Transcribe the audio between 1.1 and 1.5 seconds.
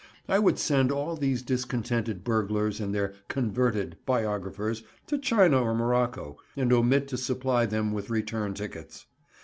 these